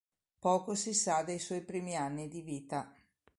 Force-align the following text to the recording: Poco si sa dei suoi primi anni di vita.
Poco 0.39 0.73
si 0.73 0.95
sa 0.95 1.21
dei 1.21 1.37
suoi 1.37 1.61
primi 1.61 1.95
anni 1.95 2.27
di 2.27 2.41
vita. 2.41 2.91